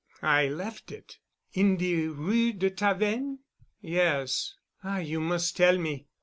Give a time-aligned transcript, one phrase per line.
[0.23, 1.19] "I left it——"
[1.53, 3.37] "In the Rue de Tavennes?"
[3.81, 6.07] "Yes." "Ah, you mus' tell me.